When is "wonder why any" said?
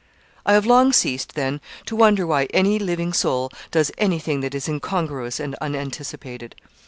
1.95-2.79